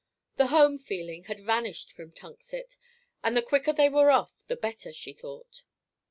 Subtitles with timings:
[0.37, 2.75] The home feeling had vanished from Tunxet,
[3.23, 5.61] and the quicker they were off, the better, she thought.